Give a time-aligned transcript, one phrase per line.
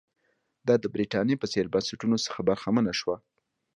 [0.67, 3.15] دا د برېټانیا په څېر بنسټونو څخه برخمنه شوه.